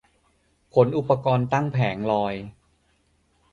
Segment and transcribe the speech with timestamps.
[0.73, 2.33] ขนอุปกรณ์ตั้งแผงลอย